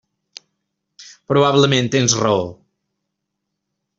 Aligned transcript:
Probablement 1.33 1.91
tens 1.97 2.17
raó. 2.21 2.43